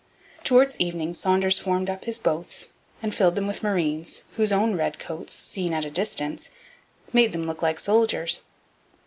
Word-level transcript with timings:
Towards 0.43 0.79
evening 0.79 1.13
Saunders 1.13 1.59
formed 1.59 1.87
up 1.87 2.05
his 2.05 2.17
boats 2.17 2.69
and 3.03 3.13
filled 3.13 3.35
them 3.35 3.45
with 3.45 3.61
marines, 3.61 4.23
whose 4.35 4.51
own 4.51 4.75
red 4.75 4.97
coats, 4.97 5.35
seen 5.35 5.73
at 5.75 5.85
a 5.85 5.91
distance, 5.91 6.49
made 7.13 7.33
them 7.33 7.45
look 7.45 7.61
like 7.61 7.79
soldiers. 7.79 8.41